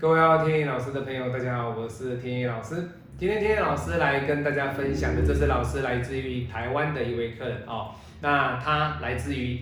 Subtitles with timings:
[0.00, 2.76] 各位要天意老师的朋友，大家好，我是天意老师。
[3.18, 7.90] 今天天意老师来跟大家分享的，这是老师来自于台湾的一位客人哦。
[8.22, 9.60] 那他来自于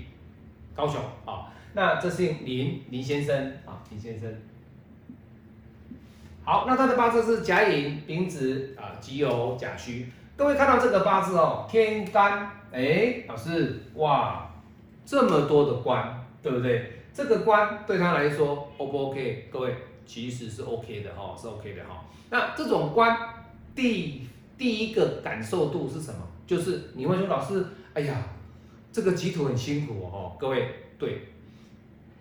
[0.76, 1.46] 高雄哦。
[1.72, 4.32] 那这是林林先生啊，林先生。
[6.44, 10.06] 好，那他的八字是甲寅、丙子啊、己酉、甲戌。
[10.36, 14.48] 各位看到这个八字哦，天干，哎，老师，哇，
[15.04, 16.92] 这么多的官，对不对？
[17.12, 19.48] 这个官对他来说，O 不 OK？
[19.50, 19.74] 各位
[20.08, 22.02] 其实是 OK 的哈，是 OK 的哈。
[22.30, 23.16] 那这种官
[23.74, 24.22] 第
[24.56, 26.26] 第一个感受度是什么？
[26.46, 27.62] 就是你会说老师，
[27.92, 28.16] 哎呀，
[28.90, 30.34] 这个吉土很辛苦哦。
[30.40, 31.28] 各位，对，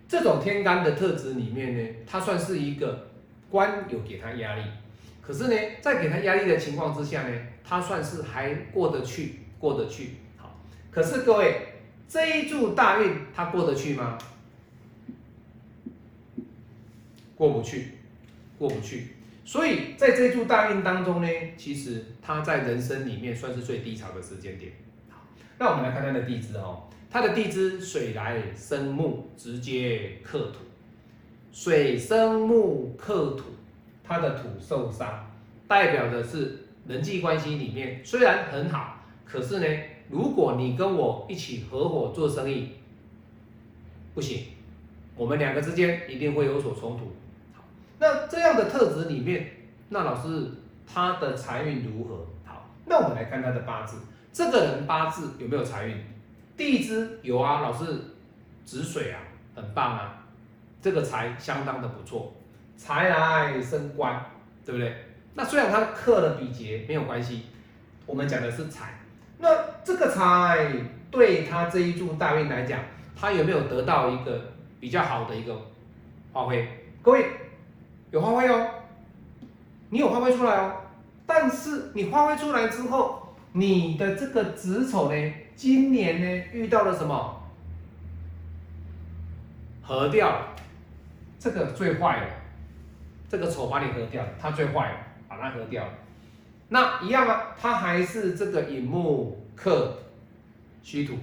[0.06, 3.08] 这种天干的特质里面呢，它算是一个
[3.50, 4.62] 官有给他压力，
[5.22, 7.34] 可是呢，在给他压力的情况之下呢，
[7.64, 10.16] 他算是还过得去，过得去。
[10.36, 10.60] 好，
[10.90, 11.68] 可是各位
[12.06, 14.18] 这一柱大运他过得去吗？
[17.38, 17.92] 过不去，
[18.58, 19.06] 过不去，
[19.44, 24.72] 所以在这柱大运当中呢，其实他在人生里面算是最低潮的时间点。
[25.08, 25.22] 好，
[25.56, 30.58] 那我们来看他的地支哦，他的地支水来生木，直接克土，
[31.52, 33.44] 水生木克土，
[34.02, 35.30] 他的土受伤，
[35.68, 39.66] 代表的是人际关系里面虽然很好，可是呢，
[40.10, 42.70] 如果你跟我一起合伙做生意，
[44.12, 44.46] 不行，
[45.14, 47.12] 我们两个之间一定会有所冲突。
[47.98, 49.50] 那这样的特质里面，
[49.88, 50.50] 那老师
[50.86, 52.26] 他的财运如何？
[52.44, 53.96] 好，那我们来看他的八字。
[54.32, 55.96] 这个人八字有没有财运？
[56.56, 57.84] 地支有啊，老师
[58.64, 59.18] 子水啊，
[59.56, 60.24] 很棒啊，
[60.80, 62.32] 这个财相当的不错，
[62.76, 64.24] 财来生官，
[64.64, 64.94] 对不对？
[65.34, 67.46] 那虽然他克了比劫，没有关系，
[68.06, 69.00] 我们讲的是财。
[69.38, 69.48] 那
[69.82, 70.70] 这个财
[71.10, 72.78] 对他这一柱大运来讲，
[73.16, 75.56] 他有没有得到一个比较好的一个
[76.32, 76.68] 发挥？
[77.02, 77.26] 各位。
[78.10, 78.70] 有发挥哦，
[79.90, 80.76] 你有发挥出来哦，
[81.26, 87.34] 但是你发挥出来之后，你的这个子丑呢，今年呢遇到了什么？
[89.82, 90.42] 合掉，
[91.38, 92.26] 这个最坏了，
[93.28, 95.84] 这个丑把你合掉，它最坏了，把它合掉。
[96.68, 99.96] 那一样啊，它还是这个寅木克
[100.82, 101.14] 虚土，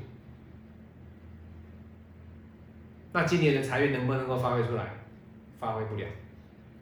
[3.11, 4.83] 那今年的财运能不能够发挥出来？
[5.59, 6.05] 发挥不了。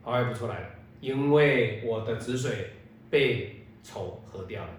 [0.03, 0.65] 发挥不出来了，
[0.99, 2.71] 因为我的子水
[3.09, 4.69] 被丑合掉了，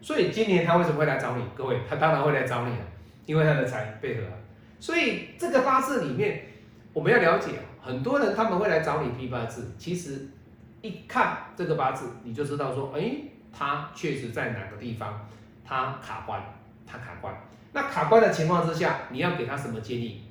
[0.00, 1.44] 所以今年他为什么会来找你？
[1.54, 2.82] 各位，他当然会来找你啊，
[3.26, 4.32] 因为他的财被合了。
[4.80, 6.42] 所以这个八字里面，
[6.92, 7.50] 我们要了解，
[7.80, 10.28] 很多人他们会来找你批八字，其实
[10.80, 13.12] 一看这个八字，你就知道说，哎，
[13.52, 15.28] 他确实在哪个地方
[15.64, 16.42] 他卡关，
[16.84, 17.32] 他卡关。
[17.72, 20.22] 那卡关的情况之下，你要给他什么建议？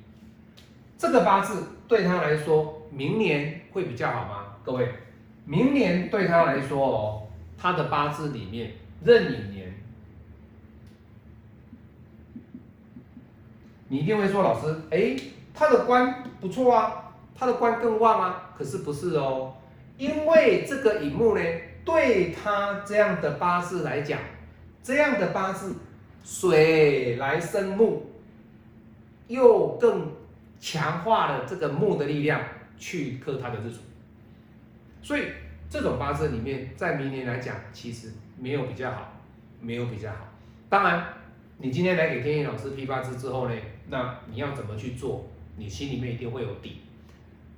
[0.98, 4.41] 这个八字对他来说，明年会比较好吗？
[4.64, 4.88] 各位，
[5.44, 7.22] 明年对他来说哦，
[7.58, 8.72] 他的八字里面
[9.04, 9.74] 壬寅年，
[13.88, 15.16] 你一定会说老师，哎，
[15.52, 19.54] 他的官不错啊，他的官更旺啊，可是不是哦，
[19.98, 21.42] 因为这个乙木呢，
[21.84, 24.20] 对他这样的八字来讲，
[24.82, 25.74] 这样的八字
[26.24, 28.06] 水来生木，
[29.26, 30.12] 又更
[30.60, 32.40] 强化了这个木的力量
[32.78, 33.78] 去克他的日主。
[35.02, 35.24] 所以
[35.68, 39.12] 这种八字里面，在明年来讲，其实没有比较好，
[39.60, 40.28] 没有比较好。
[40.68, 41.04] 当然，
[41.58, 43.54] 你今天来给天意老师批八字之后呢，
[43.88, 45.26] 那你要怎么去做？
[45.56, 46.80] 你心里面一定会有底。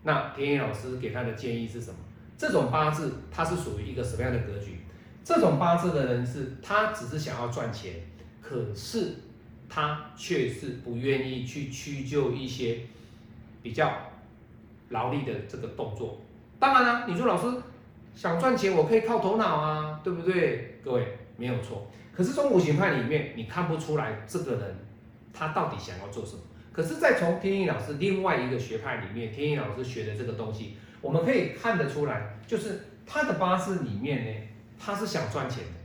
[0.03, 1.97] 那天意老师给他的建议是什么？
[2.37, 4.81] 这种八字它是属于一个什么样的格局？
[5.23, 7.95] 这种八字的人是，他只是想要赚钱，
[8.43, 9.15] 可是
[9.69, 12.81] 他却是不愿意去屈就一些
[13.63, 13.97] 比较
[14.89, 16.21] 劳力的这个动作。
[16.65, 17.47] 当然了，你说老师
[18.15, 20.81] 想赚钱，我可以靠头脑啊，对不对？
[20.83, 21.91] 各位没有错。
[22.17, 24.75] 可是从五行派里面，你看不出来这个人
[25.31, 26.39] 他到底想要做什么。
[26.73, 34.31] 可是再从天意老师另外一个学派里面，天意老师学的这个东西，我们可以看得出来，就是他的八字里面呢，
[34.79, 35.81] 他是想赚钱的，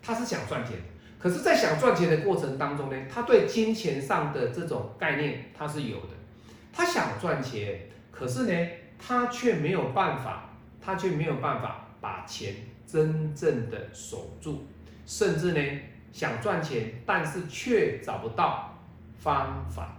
[0.00, 0.76] 他是想赚钱。
[1.18, 6.14] 可是，在想赚钱的过程当中呢，他对金钱上的这种概念他是有的，
[6.72, 7.80] 他想赚钱，
[8.10, 8.68] 可是呢？
[9.00, 10.50] 他却没有办法，
[10.80, 12.54] 他却没有办法把钱
[12.86, 14.66] 真正的守住，
[15.06, 15.80] 甚至呢
[16.12, 18.78] 想赚钱，但是却找不到
[19.18, 19.96] 方法。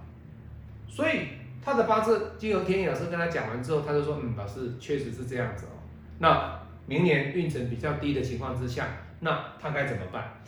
[0.88, 1.28] 所以
[1.64, 5.76] 他的八字，经由天意老师跟他讲完之后，他就说：“嗯，老师确实是这样子哦。
[6.20, 8.88] 那明年运程比较低的情况之下，
[9.22, 10.42] 那他该怎么办？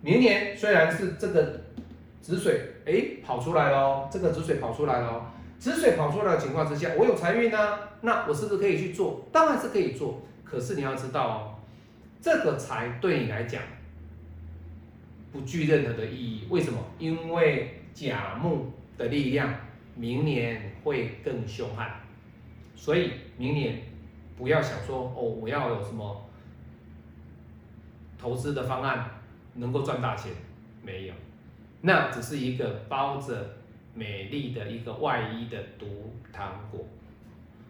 [0.00, 1.60] 明年虽然是这个
[2.22, 9.28] 止水哎跑出来了，这个止水跑出来了。”子水跑出来的情况之下，我有财运呢，那我是不是可以去做？
[9.30, 10.22] 当然是可以做。
[10.42, 11.54] 可是你要知道哦，
[12.20, 13.62] 这个财对你来讲
[15.30, 16.46] 不具任何的意义。
[16.48, 16.78] 为什么？
[16.98, 19.54] 因为甲木的力量
[19.94, 22.00] 明年会更凶悍，
[22.74, 23.82] 所以明年
[24.38, 26.26] 不要想说哦，我要有什么
[28.18, 29.10] 投资的方案
[29.56, 30.32] 能够赚大钱，
[30.82, 31.14] 没有，
[31.82, 33.56] 那只是一个包着。
[33.94, 36.86] 美丽的一个外衣的毒糖果，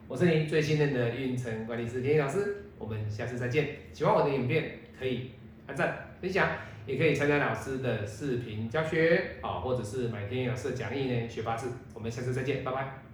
[0.07, 3.77] 我是您最信任的运程管理师田毅老师，我们下次再见。
[3.93, 5.31] 喜欢我的影片可以
[5.67, 6.49] 按赞分享，
[6.87, 11.73] 也可以参加老师的视频教学啊，或者是买田毅老师的讲义呢学八字。
[11.95, 13.10] 我们下次再见，拜拜。